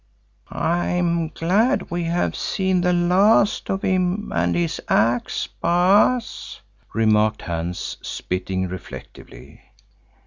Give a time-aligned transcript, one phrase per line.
[0.49, 6.59] "I am glad we have seen the last of him and his axe, Baas,"
[6.91, 9.61] remarked Hans, spitting reflectively.